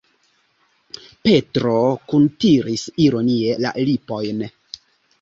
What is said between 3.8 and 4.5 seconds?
lipojn.